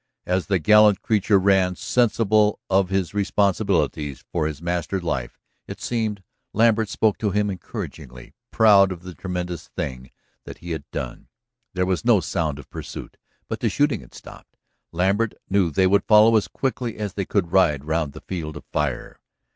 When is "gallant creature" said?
0.57-1.37